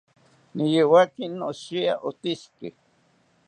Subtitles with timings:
[0.55, 2.67] Niyowaki noshiya otishiki